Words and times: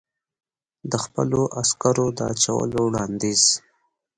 د 0.91 0.93
خپلو 1.03 1.41
عسکرو 1.59 2.07
د 2.17 2.19
اچولو 2.33 2.79
وړاندیز. 2.85 3.43